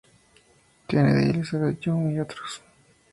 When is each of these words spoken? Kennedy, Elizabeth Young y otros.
Kennedy, 0.87 1.29
Elizabeth 1.29 1.79
Young 1.85 2.13
y 2.13 2.19
otros. 2.19 2.63